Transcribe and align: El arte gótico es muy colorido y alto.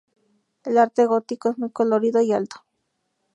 El 0.63 0.79
arte 0.79 1.05
gótico 1.05 1.51
es 1.51 1.59
muy 1.59 1.69
colorido 1.69 2.21
y 2.21 2.31
alto. 2.31 2.65